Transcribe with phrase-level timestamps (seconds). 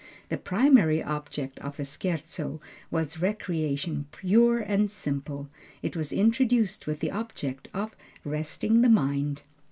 [0.29, 2.59] The primary object of the Scherzo
[2.89, 5.47] was recreation pure and simple.
[5.83, 9.43] It was introduced with the object of resting the mind.